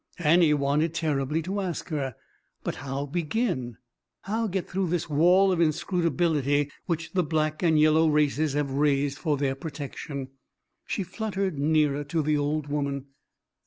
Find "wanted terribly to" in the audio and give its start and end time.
0.55-1.59